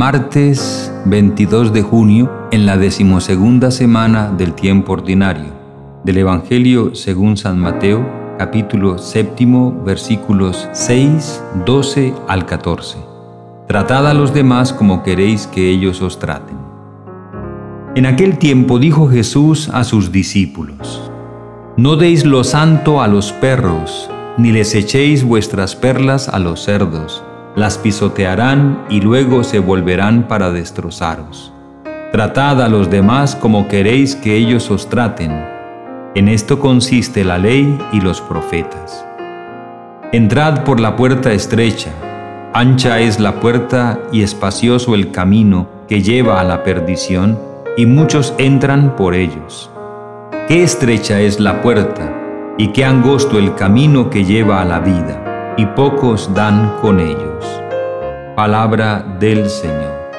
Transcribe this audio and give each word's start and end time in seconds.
martes 0.00 0.90
22 1.04 1.74
de 1.74 1.82
junio 1.82 2.32
en 2.52 2.64
la 2.64 2.78
decimosegunda 2.78 3.70
semana 3.70 4.32
del 4.32 4.54
tiempo 4.54 4.94
ordinario 4.94 5.52
del 6.04 6.16
Evangelio 6.16 6.94
según 6.94 7.36
San 7.36 7.58
Mateo, 7.58 8.08
capítulo 8.38 8.96
séptimo, 8.96 9.78
versículos 9.84 10.70
6, 10.72 11.44
12 11.66 12.14
al 12.28 12.46
14. 12.46 12.96
Tratad 13.68 14.08
a 14.08 14.14
los 14.14 14.32
demás 14.32 14.72
como 14.72 15.02
queréis 15.02 15.46
que 15.46 15.68
ellos 15.68 16.00
os 16.00 16.18
traten. 16.18 16.56
En 17.94 18.06
aquel 18.06 18.38
tiempo 18.38 18.78
dijo 18.78 19.06
Jesús 19.06 19.68
a 19.68 19.84
sus 19.84 20.10
discípulos, 20.10 21.10
No 21.76 21.96
deis 21.96 22.24
lo 22.24 22.42
santo 22.42 23.02
a 23.02 23.06
los 23.06 23.32
perros, 23.32 24.08
ni 24.38 24.50
les 24.50 24.74
echéis 24.74 25.24
vuestras 25.24 25.76
perlas 25.76 26.30
a 26.30 26.38
los 26.38 26.62
cerdos 26.64 27.22
las 27.60 27.76
pisotearán 27.76 28.86
y 28.88 29.02
luego 29.02 29.44
se 29.44 29.58
volverán 29.58 30.26
para 30.26 30.50
destrozaros. 30.50 31.52
Tratad 32.10 32.62
a 32.62 32.68
los 32.68 32.90
demás 32.90 33.36
como 33.36 33.68
queréis 33.68 34.16
que 34.16 34.34
ellos 34.34 34.70
os 34.70 34.88
traten. 34.88 35.44
En 36.14 36.28
esto 36.28 36.58
consiste 36.58 37.22
la 37.22 37.38
ley 37.38 37.78
y 37.92 38.00
los 38.00 38.22
profetas. 38.22 39.04
Entrad 40.10 40.64
por 40.64 40.80
la 40.80 40.96
puerta 40.96 41.32
estrecha, 41.32 41.90
ancha 42.54 42.98
es 42.98 43.20
la 43.20 43.38
puerta 43.38 44.00
y 44.10 44.22
espacioso 44.22 44.94
el 44.94 45.12
camino 45.12 45.68
que 45.86 46.02
lleva 46.02 46.40
a 46.40 46.44
la 46.44 46.64
perdición, 46.64 47.38
y 47.76 47.86
muchos 47.86 48.34
entran 48.38 48.96
por 48.96 49.14
ellos. 49.14 49.70
Qué 50.48 50.64
estrecha 50.64 51.20
es 51.20 51.38
la 51.38 51.62
puerta, 51.62 52.10
y 52.58 52.68
qué 52.68 52.84
angosto 52.84 53.38
el 53.38 53.54
camino 53.54 54.10
que 54.10 54.24
lleva 54.24 54.60
a 54.60 54.64
la 54.64 54.80
vida 54.80 55.54
y 55.56 55.66
pocos 55.66 56.32
dan 56.34 56.78
con 56.80 56.98
ellos. 57.00 57.29
Palabra 58.40 59.04
del 59.18 59.50
Señor. 59.50 60.12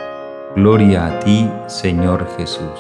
Gloria 0.56 1.08
a 1.08 1.20
ti, 1.22 1.50
Señor 1.66 2.28
Jesús. 2.38 2.80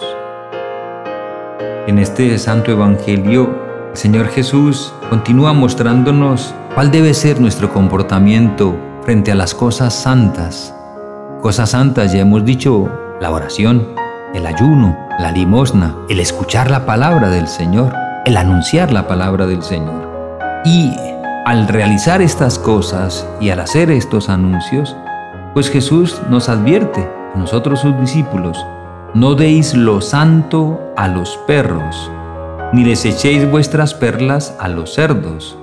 En 1.88 1.98
este 1.98 2.38
Santo 2.38 2.70
Evangelio, 2.70 3.50
el 3.90 3.98
Señor 3.98 4.28
Jesús 4.28 4.94
continúa 5.10 5.52
mostrándonos 5.54 6.54
cuál 6.76 6.92
debe 6.92 7.16
ser 7.16 7.42
nuestro 7.42 7.74
comportamiento 7.74 8.78
frente 9.02 9.32
a 9.32 9.36
las 9.36 9.56
cosas 9.56 9.96
santas. 9.96 10.76
Cosas 11.42 11.72
santas, 11.72 12.14
ya 12.14 12.20
hemos 12.20 12.46
dicho, 12.46 12.92
la 13.20 13.32
oración, 13.32 13.96
el 14.36 14.46
ayuno, 14.46 14.96
la 15.18 15.32
limosna, 15.32 15.96
el 16.08 16.20
escuchar 16.20 16.70
la 16.70 16.86
palabra 16.86 17.30
del 17.30 17.48
Señor, 17.48 17.92
el 18.28 18.38
anunciar 18.38 18.92
la 18.92 19.08
palabra 19.08 19.48
del 19.48 19.64
Señor. 19.64 20.08
Y 20.66 20.96
al 21.48 21.68
realizar 21.68 22.22
estas 22.22 22.60
cosas 22.60 23.28
y 23.40 23.50
al 23.50 23.60
hacer 23.60 23.90
estos 23.90 24.30
anuncios, 24.30 24.96
pues 25.54 25.70
Jesús 25.70 26.22
nos 26.30 26.50
advierte, 26.50 27.08
a 27.34 27.38
nosotros 27.38 27.82
sus 27.82 28.00
discípulos, 28.00 28.58
no 29.14 29.36
deis 29.36 29.74
lo 29.74 30.00
santo 30.00 30.80
a 30.96 31.08
los 31.08 31.38
perros, 31.48 32.10
ni 32.72 32.86
les 32.86 33.04
echéis 33.06 33.50
vuestras 33.50 33.94
perlas 33.94 34.56
a 34.60 34.70
los 34.70 34.94
cerdos, 34.94 35.58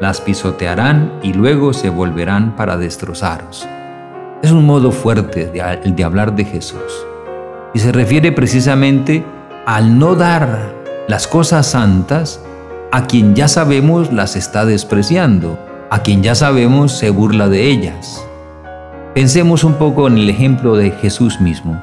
las 0.00 0.20
pisotearán 0.20 1.12
y 1.22 1.32
luego 1.32 1.72
se 1.72 1.88
volverán 1.88 2.56
para 2.56 2.76
destrozaros. 2.76 3.66
Es 4.42 4.50
un 4.50 4.66
modo 4.66 4.90
fuerte 4.90 5.46
de, 5.46 5.92
de 5.92 6.04
hablar 6.04 6.34
de 6.34 6.44
Jesús 6.44 7.06
y 7.72 7.78
se 7.78 7.92
refiere 7.92 8.32
precisamente 8.32 9.24
al 9.64 9.98
no 9.98 10.14
dar 10.14 10.74
las 11.08 11.26
cosas 11.26 11.68
santas 11.68 12.42
a 12.90 13.06
quien 13.06 13.34
ya 13.34 13.48
sabemos 13.48 14.12
las 14.12 14.36
está 14.36 14.66
despreciando, 14.66 15.58
a 15.90 16.02
quien 16.02 16.22
ya 16.22 16.34
sabemos 16.34 16.92
se 16.92 17.10
burla 17.10 17.48
de 17.48 17.70
ellas. 17.70 18.22
Pensemos 19.14 19.62
un 19.62 19.74
poco 19.74 20.08
en 20.08 20.16
el 20.16 20.30
ejemplo 20.30 20.74
de 20.74 20.90
Jesús 20.90 21.38
mismo, 21.38 21.78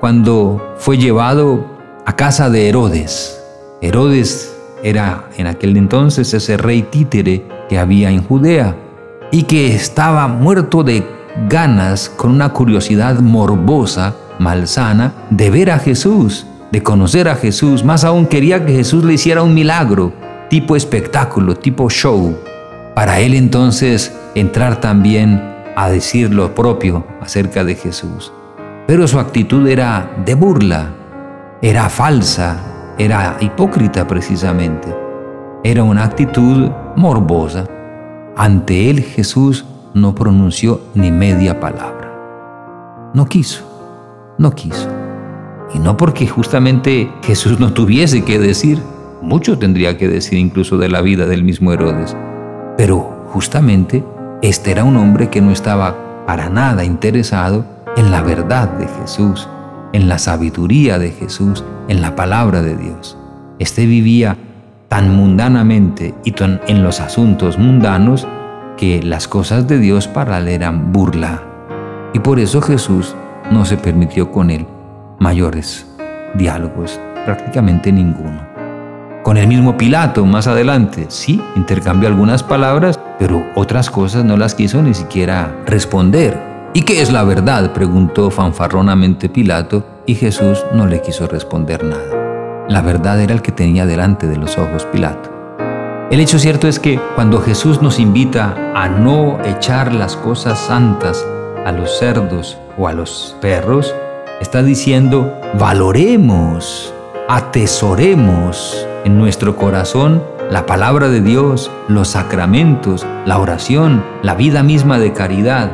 cuando 0.00 0.74
fue 0.78 0.98
llevado 0.98 1.64
a 2.04 2.16
casa 2.16 2.50
de 2.50 2.68
Herodes. 2.68 3.40
Herodes 3.80 4.52
era 4.82 5.26
en 5.36 5.46
aquel 5.46 5.76
entonces 5.76 6.34
ese 6.34 6.56
rey 6.56 6.82
títere 6.82 7.46
que 7.68 7.78
había 7.78 8.10
en 8.10 8.24
Judea 8.24 8.74
y 9.30 9.44
que 9.44 9.76
estaba 9.76 10.26
muerto 10.26 10.82
de 10.82 11.06
ganas 11.48 12.08
con 12.08 12.32
una 12.32 12.48
curiosidad 12.48 13.20
morbosa, 13.20 14.16
malsana, 14.40 15.12
de 15.30 15.50
ver 15.50 15.70
a 15.70 15.78
Jesús, 15.78 16.48
de 16.72 16.82
conocer 16.82 17.28
a 17.28 17.36
Jesús. 17.36 17.84
Más 17.84 18.02
aún 18.02 18.26
quería 18.26 18.66
que 18.66 18.72
Jesús 18.72 19.04
le 19.04 19.14
hiciera 19.14 19.44
un 19.44 19.54
milagro 19.54 20.12
tipo 20.50 20.74
espectáculo, 20.74 21.54
tipo 21.54 21.88
show, 21.88 22.36
para 22.96 23.20
él 23.20 23.34
entonces 23.34 24.12
entrar 24.34 24.80
también 24.80 25.51
a 25.76 25.88
decir 25.88 26.32
lo 26.32 26.54
propio 26.54 27.04
acerca 27.20 27.64
de 27.64 27.74
Jesús. 27.74 28.32
Pero 28.86 29.06
su 29.06 29.18
actitud 29.18 29.66
era 29.66 30.10
de 30.24 30.34
burla, 30.34 30.90
era 31.62 31.88
falsa, 31.88 32.94
era 32.98 33.36
hipócrita 33.40 34.06
precisamente. 34.06 34.94
Era 35.64 35.84
una 35.84 36.04
actitud 36.04 36.70
morbosa. 36.96 37.66
Ante 38.36 38.90
él 38.90 39.02
Jesús 39.02 39.64
no 39.94 40.14
pronunció 40.14 40.80
ni 40.94 41.10
media 41.10 41.60
palabra. 41.60 43.10
No 43.14 43.26
quiso, 43.26 43.64
no 44.38 44.50
quiso. 44.52 44.88
Y 45.74 45.78
no 45.78 45.96
porque 45.96 46.26
justamente 46.26 47.10
Jesús 47.22 47.60
no 47.60 47.72
tuviese 47.72 48.24
que 48.24 48.38
decir, 48.38 48.82
mucho 49.22 49.58
tendría 49.58 49.96
que 49.96 50.08
decir 50.08 50.38
incluso 50.38 50.76
de 50.76 50.88
la 50.88 51.00
vida 51.00 51.26
del 51.26 51.44
mismo 51.44 51.72
Herodes. 51.72 52.16
Pero 52.76 53.26
justamente 53.32 54.04
este 54.42 54.72
era 54.72 54.82
un 54.82 54.96
hombre 54.96 55.30
que 55.30 55.40
no 55.40 55.52
estaba 55.52 56.26
para 56.26 56.48
nada 56.48 56.84
interesado 56.84 57.64
en 57.96 58.10
la 58.10 58.22
verdad 58.22 58.68
de 58.70 58.88
Jesús, 58.88 59.48
en 59.92 60.08
la 60.08 60.18
sabiduría 60.18 60.98
de 60.98 61.12
Jesús, 61.12 61.64
en 61.86 62.02
la 62.02 62.16
palabra 62.16 62.60
de 62.60 62.76
Dios. 62.76 63.16
Este 63.60 63.86
vivía 63.86 64.36
tan 64.88 65.14
mundanamente 65.14 66.14
y 66.24 66.32
tan 66.32 66.60
en 66.66 66.82
los 66.82 67.00
asuntos 67.00 67.56
mundanos 67.56 68.26
que 68.76 69.00
las 69.00 69.28
cosas 69.28 69.68
de 69.68 69.78
Dios 69.78 70.08
para 70.08 70.38
él 70.38 70.48
eran 70.48 70.92
burla. 70.92 71.40
Y 72.12 72.18
por 72.18 72.40
eso 72.40 72.60
Jesús 72.60 73.14
no 73.52 73.64
se 73.64 73.76
permitió 73.76 74.32
con 74.32 74.50
él 74.50 74.66
mayores 75.20 75.86
diálogos, 76.34 76.98
prácticamente 77.24 77.92
ninguno 77.92 78.51
con 79.22 79.36
el 79.36 79.46
mismo 79.46 79.76
Pilato 79.76 80.26
más 80.26 80.46
adelante. 80.46 81.06
Sí, 81.08 81.40
intercambió 81.56 82.08
algunas 82.08 82.42
palabras, 82.42 82.98
pero 83.18 83.44
otras 83.54 83.90
cosas 83.90 84.24
no 84.24 84.36
las 84.36 84.54
quiso 84.54 84.82
ni 84.82 84.94
siquiera 84.94 85.54
responder. 85.66 86.38
¿Y 86.74 86.82
qué 86.82 87.02
es 87.02 87.12
la 87.12 87.24
verdad? 87.24 87.72
preguntó 87.72 88.30
fanfarronamente 88.30 89.28
Pilato 89.28 89.84
y 90.06 90.14
Jesús 90.14 90.64
no 90.74 90.86
le 90.86 91.00
quiso 91.02 91.26
responder 91.26 91.84
nada. 91.84 92.66
La 92.68 92.80
verdad 92.80 93.20
era 93.20 93.34
el 93.34 93.42
que 93.42 93.52
tenía 93.52 93.86
delante 93.86 94.26
de 94.26 94.36
los 94.36 94.56
ojos 94.58 94.86
Pilato. 94.86 95.30
El 96.10 96.20
hecho 96.20 96.38
cierto 96.38 96.68
es 96.68 96.78
que 96.78 97.00
cuando 97.14 97.40
Jesús 97.40 97.80
nos 97.80 97.98
invita 97.98 98.72
a 98.74 98.88
no 98.88 99.38
echar 99.44 99.94
las 99.94 100.16
cosas 100.16 100.58
santas 100.58 101.26
a 101.64 101.72
los 101.72 101.98
cerdos 101.98 102.58
o 102.76 102.88
a 102.88 102.92
los 102.92 103.36
perros, 103.40 103.94
está 104.40 104.62
diciendo, 104.62 105.32
valoremos, 105.58 106.92
atesoremos 107.28 108.86
en 109.04 109.18
nuestro 109.18 109.56
corazón 109.56 110.22
la 110.50 110.66
palabra 110.66 111.08
de 111.08 111.20
Dios, 111.20 111.70
los 111.88 112.08
sacramentos, 112.08 113.06
la 113.24 113.38
oración, 113.38 114.04
la 114.22 114.34
vida 114.34 114.62
misma 114.62 114.98
de 114.98 115.12
caridad. 115.12 115.72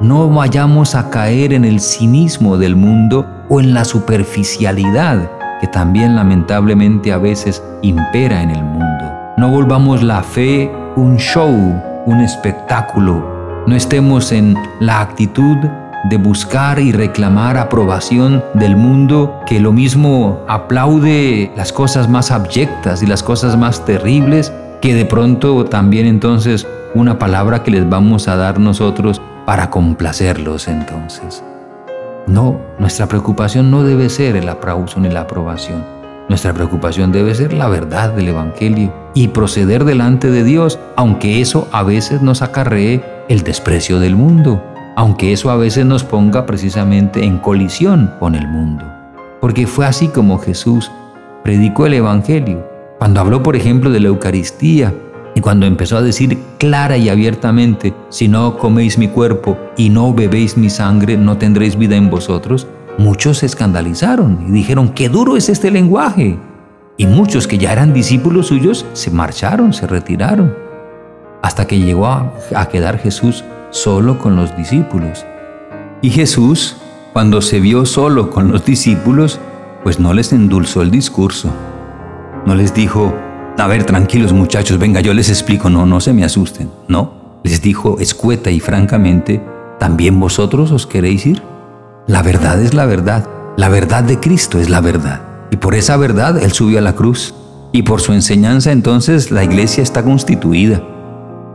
No 0.00 0.28
vayamos 0.28 0.94
a 0.94 1.10
caer 1.10 1.52
en 1.52 1.64
el 1.64 1.80
cinismo 1.80 2.58
del 2.58 2.76
mundo 2.76 3.26
o 3.48 3.60
en 3.60 3.72
la 3.72 3.84
superficialidad 3.84 5.30
que 5.60 5.66
también 5.66 6.16
lamentablemente 6.16 7.12
a 7.12 7.18
veces 7.18 7.62
impera 7.82 8.42
en 8.42 8.50
el 8.50 8.62
mundo. 8.62 9.04
No 9.38 9.48
volvamos 9.48 10.02
la 10.02 10.22
fe 10.22 10.70
un 10.96 11.16
show, 11.16 11.50
un 12.06 12.20
espectáculo. 12.20 13.64
No 13.66 13.74
estemos 13.74 14.32
en 14.32 14.56
la 14.80 15.00
actitud 15.00 15.56
de 16.08 16.18
buscar 16.18 16.78
y 16.78 16.92
reclamar 16.92 17.56
aprobación 17.56 18.44
del 18.54 18.76
mundo 18.76 19.40
que 19.44 19.58
lo 19.58 19.72
mismo 19.72 20.44
aplaude 20.46 21.50
las 21.56 21.72
cosas 21.72 22.08
más 22.08 22.30
abyectas 22.30 23.02
y 23.02 23.06
las 23.06 23.24
cosas 23.24 23.56
más 23.56 23.84
terribles 23.84 24.52
que 24.80 24.94
de 24.94 25.04
pronto 25.04 25.64
también 25.64 26.06
entonces 26.06 26.66
una 26.94 27.18
palabra 27.18 27.64
que 27.64 27.72
les 27.72 27.88
vamos 27.88 28.28
a 28.28 28.36
dar 28.36 28.60
nosotros 28.60 29.20
para 29.46 29.68
complacerlos 29.70 30.68
entonces. 30.68 31.42
No, 32.28 32.60
nuestra 32.78 33.06
preocupación 33.06 33.70
no 33.70 33.82
debe 33.82 34.08
ser 34.08 34.36
el 34.36 34.48
aplauso 34.48 35.00
ni 35.00 35.08
la 35.08 35.22
aprobación. 35.22 35.84
Nuestra 36.28 36.52
preocupación 36.52 37.10
debe 37.10 37.34
ser 37.34 37.52
la 37.52 37.68
verdad 37.68 38.12
del 38.12 38.28
Evangelio 38.28 38.92
y 39.14 39.28
proceder 39.28 39.84
delante 39.84 40.30
de 40.30 40.44
Dios, 40.44 40.78
aunque 40.96 41.40
eso 41.40 41.68
a 41.72 41.82
veces 41.82 42.22
nos 42.22 42.42
acarree 42.42 43.04
el 43.28 43.42
desprecio 43.42 44.00
del 44.00 44.16
mundo 44.16 44.62
aunque 44.96 45.32
eso 45.32 45.50
a 45.50 45.56
veces 45.56 45.86
nos 45.86 46.02
ponga 46.02 46.46
precisamente 46.46 47.22
en 47.22 47.38
colisión 47.38 48.12
con 48.18 48.34
el 48.34 48.48
mundo. 48.48 48.84
Porque 49.40 49.66
fue 49.66 49.86
así 49.86 50.08
como 50.08 50.38
Jesús 50.38 50.90
predicó 51.44 51.86
el 51.86 51.94
Evangelio. 51.94 52.66
Cuando 52.98 53.20
habló, 53.20 53.42
por 53.42 53.54
ejemplo, 53.54 53.90
de 53.90 54.00
la 54.00 54.08
Eucaristía, 54.08 54.92
Y 55.36 55.42
cuando 55.42 55.66
empezó 55.66 55.98
a 55.98 56.02
decir 56.02 56.38
clara 56.56 56.96
y 56.96 57.10
abiertamente, 57.10 57.92
si 58.08 58.26
no 58.26 58.56
coméis 58.56 58.96
mi 58.96 59.08
cuerpo 59.08 59.58
y 59.76 59.90
no 59.90 60.14
bebéis 60.14 60.56
mi 60.56 60.70
sangre, 60.70 61.18
no 61.18 61.36
tendréis 61.36 61.76
vida 61.76 61.94
en 61.94 62.08
vosotros, 62.08 62.66
muchos 62.96 63.38
se 63.38 63.46
escandalizaron 63.46 64.46
y 64.48 64.50
dijeron, 64.50 64.88
qué 64.88 65.10
duro 65.10 65.36
es 65.36 65.50
este 65.50 65.70
lenguaje. 65.70 66.38
Y 66.96 67.06
muchos 67.06 67.46
que 67.46 67.58
ya 67.58 67.70
eran 67.70 67.92
discípulos 67.92 68.46
suyos 68.46 68.86
se 68.94 69.10
marcharon, 69.10 69.74
se 69.74 69.86
retiraron, 69.86 70.54
hasta 71.42 71.66
que 71.66 71.78
llegó 71.78 72.06
a, 72.06 72.32
quedar 72.70 72.98
Jesús 72.98 73.44
solo 73.76 74.18
con 74.18 74.36
los 74.36 74.56
discípulos. 74.56 75.24
Y 76.02 76.10
Jesús, 76.10 76.76
cuando 77.12 77.42
se 77.42 77.60
vio 77.60 77.86
solo 77.86 78.30
con 78.30 78.50
los 78.50 78.64
discípulos, 78.64 79.38
pues 79.82 80.00
no 80.00 80.14
les 80.14 80.32
endulzó 80.32 80.82
el 80.82 80.90
discurso. 80.90 81.50
No 82.46 82.54
les 82.54 82.74
dijo, 82.74 83.14
a 83.58 83.66
ver, 83.66 83.84
tranquilos 83.84 84.32
muchachos, 84.32 84.78
venga, 84.78 85.00
yo 85.00 85.14
les 85.14 85.28
explico, 85.28 85.70
no, 85.70 85.86
no 85.86 86.00
se 86.00 86.12
me 86.12 86.24
asusten. 86.24 86.70
No, 86.88 87.40
les 87.44 87.60
dijo 87.60 87.98
escueta 88.00 88.50
y 88.50 88.60
francamente, 88.60 89.42
¿también 89.78 90.18
vosotros 90.18 90.72
os 90.72 90.86
queréis 90.86 91.26
ir? 91.26 91.42
La 92.06 92.22
verdad 92.22 92.60
es 92.62 92.72
la 92.72 92.86
verdad, 92.86 93.28
la 93.56 93.68
verdad 93.68 94.04
de 94.04 94.18
Cristo 94.20 94.58
es 94.58 94.70
la 94.70 94.80
verdad. 94.80 95.22
Y 95.50 95.56
por 95.56 95.74
esa 95.74 95.96
verdad 95.96 96.38
Él 96.42 96.52
subió 96.52 96.78
a 96.78 96.82
la 96.82 96.94
cruz. 96.94 97.34
Y 97.72 97.82
por 97.82 98.00
su 98.00 98.14
enseñanza 98.14 98.72
entonces 98.72 99.30
la 99.30 99.44
iglesia 99.44 99.82
está 99.82 100.02
constituida. 100.02 100.82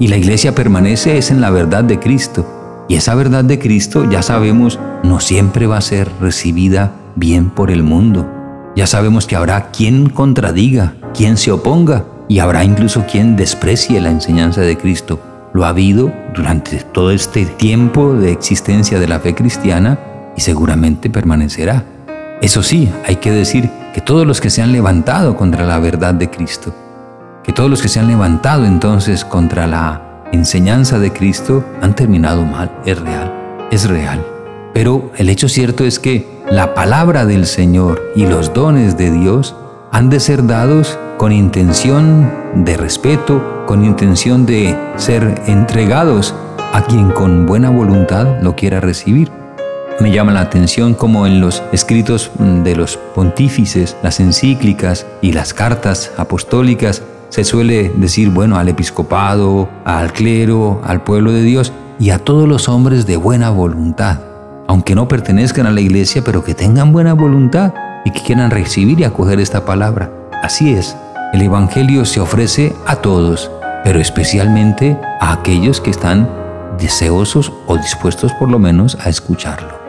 Y 0.02 0.08
la 0.08 0.18
iglesia 0.18 0.56
permanece 0.56 1.20
es 1.20 1.30
en 1.30 1.42
la 1.42 1.52
verdad 1.52 1.84
de 1.84 2.00
Cristo. 2.00 2.86
Y 2.90 2.96
esa 2.96 3.14
verdad 3.14 3.44
de 3.44 3.60
Cristo, 3.60 4.10
ya 4.10 4.24
sabemos, 4.24 4.80
no 5.04 5.20
siempre 5.20 5.68
va 5.68 5.78
a 5.78 5.82
ser 5.82 6.10
recibida 6.20 6.92
bien 7.16 7.52
por 7.52 7.70
el 7.70 7.84
mundo. 7.84 8.28
Ya 8.76 8.88
sabemos 8.88 9.28
que 9.28 9.36
habrá 9.36 9.70
quien 9.70 10.10
contradiga, 10.10 10.96
quien 11.14 11.38
se 11.38 11.52
oponga 11.52 12.04
y 12.28 12.40
habrá 12.40 12.64
incluso 12.64 13.06
quien 13.06 13.36
desprecie 13.36 14.02
la 14.02 14.10
enseñanza 14.10 14.62
de 14.62 14.76
Cristo. 14.76 15.22
Lo 15.54 15.66
ha 15.66 15.70
habido 15.70 16.12
durante 16.34 16.78
todo 16.78 17.12
este 17.12 17.46
tiempo 17.46 18.16
de 18.16 18.32
existencia 18.32 19.00
de 19.00 19.08
la 19.08 19.20
fe 19.20 19.36
cristiana 19.36 20.00
y 20.36 20.42
seguramente 20.42 21.12
permanecerá. 21.12 21.86
Eso 22.42 22.64
sí, 22.64 22.90
hay 23.06 23.18
que 23.18 23.30
decir 23.30 23.70
que 23.94 24.02
todos 24.02 24.26
los 24.26 24.42
que 24.42 24.50
se 24.50 24.64
han 24.64 24.72
levantado 24.72 25.36
contra 25.38 25.64
la 25.64 25.78
verdad 25.78 26.16
de 26.16 26.32
Cristo, 26.32 26.74
que 27.52 27.56
todos 27.56 27.70
los 27.70 27.82
que 27.82 27.90
se 27.90 28.00
han 28.00 28.08
levantado 28.08 28.64
entonces 28.64 29.26
contra 29.26 29.68
la 29.68 30.24
enseñanza 30.32 31.00
de 31.00 31.12
Cristo 31.12 31.66
han 31.82 31.98
terminado 31.98 32.46
mal, 32.46 32.72
es 32.86 32.98
real, 32.98 33.68
es 33.72 33.90
real. 33.90 34.26
Pero 34.74 35.12
el 35.18 35.28
hecho 35.28 35.50
cierto 35.50 35.84
es 35.84 36.00
que 36.00 36.42
la 36.50 36.74
palabra 36.74 37.26
del 37.26 37.46
Señor 37.46 38.02
y 38.16 38.26
los 38.26 38.54
dones 38.54 38.96
de 38.96 39.12
Dios 39.12 39.54
han 39.92 40.10
de 40.10 40.22
ser 40.22 40.48
dados 40.48 40.98
con 41.18 41.34
intención 41.34 42.32
de 42.56 42.78
respeto, 42.78 43.66
con 43.68 43.84
intención 43.84 44.46
de 44.46 44.74
ser 44.96 45.42
entregados 45.46 46.34
a 46.72 46.82
quien 46.84 47.12
con 47.12 47.46
buena 47.48 47.70
voluntad 47.70 48.42
lo 48.42 48.56
quiera 48.56 48.80
recibir. 48.80 49.30
Me 50.00 50.14
llama 50.14 50.32
la 50.32 50.40
atención 50.40 50.94
como 50.94 51.28
en 51.28 51.42
los 51.42 51.62
escritos 51.74 52.32
de 52.40 52.78
los 52.78 52.96
pontífices, 52.96 53.98
las 54.02 54.22
encíclicas 54.22 55.06
y 55.22 55.34
las 55.34 55.54
cartas 55.54 56.14
apostólicas 56.16 57.04
se 57.32 57.46
suele 57.46 57.90
decir, 57.96 58.30
bueno, 58.30 58.58
al 58.58 58.68
episcopado, 58.68 59.70
al 59.86 60.12
clero, 60.12 60.82
al 60.84 61.02
pueblo 61.02 61.32
de 61.32 61.42
Dios 61.42 61.72
y 61.98 62.10
a 62.10 62.20
todos 62.20 62.48
los 62.48 62.68
hombres 62.68 63.06
de 63.06 63.16
buena 63.16 63.50
voluntad, 63.50 64.20
aunque 64.68 64.96
no 64.96 65.08
pertenezcan 65.08 65.66
a 65.66 65.72
la 65.72 65.80
iglesia, 65.80 66.24
pero 66.26 66.44
que 66.44 66.54
tengan 66.54 66.92
buena 66.92 67.14
voluntad 67.14 67.74
y 68.04 68.12
que 68.12 68.20
quieran 68.22 68.52
recibir 68.52 69.00
y 69.00 69.06
acoger 69.06 69.40
esta 69.40 69.64
palabra. 69.64 70.12
Así 70.44 70.74
es, 70.74 70.98
el 71.32 71.42
Evangelio 71.42 72.04
se 72.04 72.20
ofrece 72.20 72.76
a 72.86 72.98
todos, 72.98 73.50
pero 73.86 74.00
especialmente 74.00 75.00
a 75.22 75.32
aquellos 75.32 75.80
que 75.80 75.92
están 75.92 76.30
deseosos 76.78 77.54
o 77.66 77.78
dispuestos 77.78 78.34
por 78.34 78.52
lo 78.52 78.60
menos 78.60 78.98
a 79.00 79.08
escucharlo. 79.08 79.80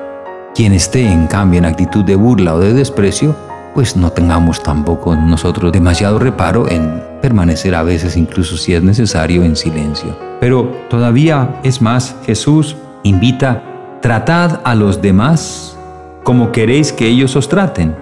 Quien 0.54 0.72
esté 0.72 1.10
en 1.10 1.26
cambio 1.26 1.58
en 1.58 1.64
actitud 1.64 2.04
de 2.04 2.14
burla 2.14 2.54
o 2.54 2.60
de 2.60 2.72
desprecio, 2.72 3.34
pues 3.74 3.96
no 3.96 4.12
tengamos 4.12 4.62
tampoco 4.62 5.16
nosotros 5.16 5.72
demasiado 5.72 6.20
reparo 6.20 6.70
en 6.70 7.11
permanecer 7.22 7.74
a 7.74 7.82
veces 7.82 8.18
incluso 8.18 8.58
si 8.58 8.74
es 8.74 8.82
necesario 8.82 9.44
en 9.44 9.56
silencio. 9.56 10.18
Pero 10.40 10.64
todavía 10.90 11.60
es 11.62 11.80
más, 11.80 12.16
Jesús 12.26 12.76
invita, 13.02 13.62
tratad 14.02 14.60
a 14.64 14.74
los 14.74 15.00
demás 15.00 15.78
como 16.24 16.52
queréis 16.52 16.92
que 16.92 17.06
ellos 17.06 17.34
os 17.36 17.48
traten. 17.48 17.96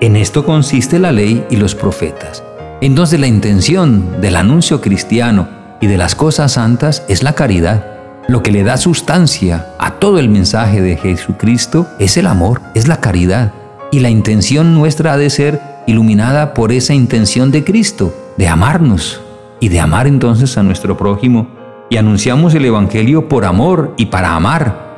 En 0.00 0.16
esto 0.16 0.44
consiste 0.44 0.98
la 0.98 1.12
ley 1.12 1.44
y 1.50 1.56
los 1.56 1.74
profetas. 1.74 2.42
Entonces 2.80 3.20
la 3.20 3.26
intención 3.26 4.20
del 4.20 4.36
anuncio 4.36 4.80
cristiano 4.80 5.48
y 5.80 5.86
de 5.86 5.98
las 5.98 6.14
cosas 6.14 6.52
santas 6.52 7.04
es 7.08 7.22
la 7.22 7.34
caridad. 7.34 7.86
Lo 8.28 8.42
que 8.42 8.52
le 8.52 8.62
da 8.64 8.76
sustancia 8.76 9.66
a 9.78 9.92
todo 9.94 10.18
el 10.18 10.28
mensaje 10.28 10.80
de 10.80 10.96
Jesucristo 10.96 11.88
es 11.98 12.16
el 12.16 12.26
amor, 12.26 12.60
es 12.74 12.88
la 12.88 13.00
caridad. 13.00 13.52
Y 13.90 14.00
la 14.00 14.10
intención 14.10 14.74
nuestra 14.74 15.12
ha 15.12 15.16
de 15.16 15.30
ser 15.30 15.60
iluminada 15.86 16.54
por 16.54 16.72
esa 16.72 16.94
intención 16.94 17.50
de 17.50 17.64
Cristo, 17.64 18.14
de 18.36 18.48
amarnos 18.48 19.20
y 19.60 19.68
de 19.68 19.80
amar 19.80 20.06
entonces 20.06 20.56
a 20.58 20.62
nuestro 20.62 20.96
prójimo. 20.96 21.48
Y 21.90 21.96
anunciamos 21.96 22.54
el 22.54 22.64
Evangelio 22.64 23.28
por 23.28 23.44
amor 23.44 23.94
y 23.96 24.06
para 24.06 24.34
amar. 24.34 24.92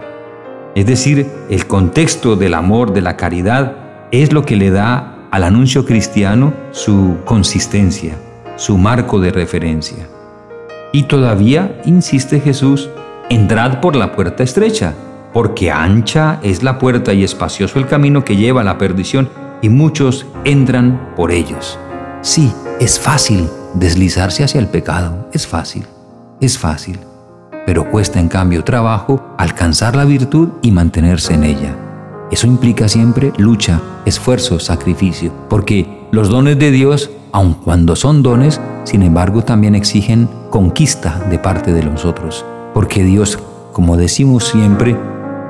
Es 0.75 0.87
decir, 0.87 1.29
el 1.51 1.67
contexto 1.67 2.37
del 2.37 2.55
amor, 2.55 2.93
de 2.93 3.01
la 3.01 3.17
caridad, 3.17 3.77
es 4.11 4.33
lo 4.33 4.45
que 4.45 4.57
le 4.57 4.71
da 4.71 5.29
al 5.31 5.45
anuncio 5.45 5.85
cristiano 5.85 6.53
su 6.71 7.17
consistencia, 7.25 8.17
su 8.57 8.79
marco 8.79 9.21
de 9.21 9.33
referencia. 9.33 10.07
Y 10.93 11.05
todavía, 11.05 11.81
insiste 11.85 12.41
Jesús, 12.41 12.89
Entrad 13.31 13.81
por 13.81 13.97
la 13.97 14.13
puerta 14.13 14.43
estrecha, 14.43 14.93
porque 15.33 15.71
ancha 15.71 16.39
es 16.43 16.63
la 16.63 16.79
puerta 16.79 17.15
y 17.15 17.25
espacioso 17.25 17.79
el 17.79 17.87
camino 17.87 18.23
que 18.23 18.37
lleva 18.37 18.61
a 18.61 18.65
la 18.65 18.77
perdición, 18.77 19.31
y 19.65 19.71
muchos 19.71 20.27
entran 20.45 21.15
por 21.17 21.33
ellos. 21.33 21.79
Sí, 22.21 22.53
es 22.81 23.01
fácil 23.01 23.49
deslizarse 23.73 24.45
hacia 24.45 24.61
el 24.61 24.69
pecado, 24.69 25.27
es 25.33 25.47
fácil, 25.47 25.87
es 26.39 26.59
fácil, 26.59 26.99
pero 27.65 27.91
cuesta 27.91 28.21
en 28.21 28.29
cambio 28.29 28.63
trabajo 28.63 29.25
alcanzar 29.39 29.97
la 29.97 30.05
virtud 30.05 30.51
y 30.61 30.71
mantenerse 30.71 31.33
en 31.33 31.45
ella. 31.45 31.75
Eso 32.31 32.47
implica 32.47 32.89
siempre 32.89 33.33
lucha, 33.39 33.81
esfuerzo, 34.05 34.61
sacrificio, 34.61 35.33
porque 35.49 36.07
los 36.13 36.29
dones 36.29 36.59
de 36.59 36.71
Dios, 36.71 37.11
aun 37.33 37.55
cuando 37.55 37.97
son 37.97 38.23
dones, 38.23 38.61
sin 38.85 39.03
embargo 39.03 39.45
también 39.45 39.75
exigen 39.75 40.29
conquista 40.51 41.25
de 41.31 41.39
parte 41.39 41.73
de 41.73 41.83
nosotros 41.83 42.45
porque 42.75 43.05
Dios, 43.05 43.39
como 43.73 43.97
decimos 43.97 44.49
siempre, 44.49 44.97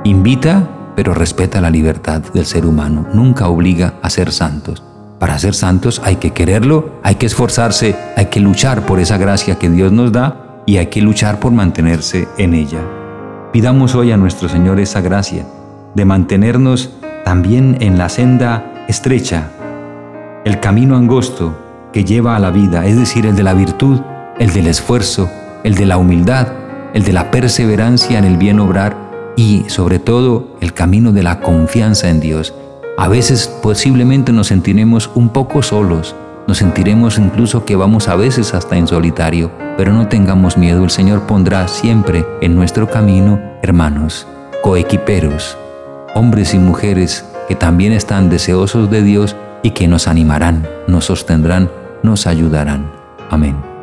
invita 0.05 0.69
pero 0.97 1.15
respeta 1.15 1.61
la 1.61 1.71
libertad 1.71 2.23
del 2.33 2.47
ser 2.47 2.67
humano, 2.67 3.07
nunca 3.13 3.49
obliga 3.49 3.95
a 4.03 4.11
ser 4.11 4.33
santos. 4.33 4.83
Para 5.19 5.39
ser 5.39 5.55
santos 5.55 6.03
hay 6.05 6.17
que 6.17 6.33
quererlo, 6.33 7.01
hay 7.03 7.15
que 7.15 7.27
esforzarse, 7.27 7.97
hay 8.17 8.27
que 8.27 8.41
luchar 8.41 8.85
por 8.87 9.01
esa 9.01 9.17
gracia 9.17 9.59
que 9.59 9.71
Dios 9.71 9.93
nos 9.93 10.13
da 10.13 10.63
y 10.67 10.77
hay 10.77 10.87
que 10.87 11.01
luchar 11.01 11.41
por 11.41 11.53
mantenerse 11.53 12.29
en 12.39 12.55
ella. 12.55 12.81
Pidamos 13.53 13.95
hoy 13.95 14.13
a 14.13 14.17
nuestro 14.17 14.49
Señor 14.49 14.81
esa 14.81 15.01
gracia 15.01 15.47
de 15.95 16.05
mantenernos 16.05 16.91
también 17.25 17.79
en 17.81 17.99
la 17.99 18.09
senda 18.09 18.85
estrecha, 18.89 19.51
el 20.45 20.61
camino 20.61 20.97
angosto 20.97 21.57
que 21.93 22.05
lleva 22.05 22.37
a 22.37 22.41
la 22.41 22.51
vida, 22.51 22.85
es 22.85 22.99
decir, 22.99 23.25
el 23.27 23.37
de 23.37 23.45
la 23.45 23.55
virtud, 23.55 24.01
el 24.39 24.53
del 24.53 24.67
esfuerzo, 24.67 25.31
el 25.63 25.77
de 25.77 25.87
la 25.87 25.97
humildad, 25.97 26.49
el 26.93 27.05
de 27.05 27.13
la 27.13 27.31
perseverancia 27.31 28.19
en 28.19 28.25
el 28.25 28.37
bien 28.37 28.59
obrar 28.59 29.04
y 29.37 29.65
sobre 29.69 29.99
todo 29.99 30.57
el 30.61 30.73
camino 30.73 31.13
de 31.13 31.23
la 31.23 31.41
confianza 31.41 32.09
en 32.09 32.21
Dios. 32.21 32.55
A 32.97 33.09
veces 33.09 33.49
posiblemente 33.63 34.33
nos 34.33 34.49
sentiremos 34.49 35.11
un 35.15 35.31
poco 35.31 35.63
solos, 35.63 36.15
nos 36.47 36.59
sentiremos 36.59 37.19
incluso 37.19 37.65
que 37.65 37.77
vamos 37.77 38.09
a 38.09 38.17
veces 38.17 38.55
hasta 38.55 38.77
en 38.77 38.87
solitario, 38.87 39.51
pero 39.77 39.93
no 39.93 40.09
tengamos 40.09 40.57
miedo, 40.57 40.85
el 40.85 40.91
Señor 40.91 41.23
pondrá 41.23 41.67
siempre 41.69 42.25
en 42.41 42.55
nuestro 42.55 42.89
camino 42.89 43.41
hermanos, 43.63 44.27
coequiperos, 44.63 45.57
hombres 46.15 46.55
y 46.55 46.59
mujeres 46.59 47.25
que 47.49 47.55
también 47.55 47.93
están 47.93 48.31
deseosos 48.31 48.91
de 48.91 49.03
Dios 49.03 49.37
y 49.63 49.71
que 49.71 49.89
nos 49.89 50.07
animarán, 50.07 50.69
nos 50.87 51.07
sostendrán, 51.07 51.71
nos 52.03 52.27
ayudarán. 52.27 52.91
Amén. 53.31 53.74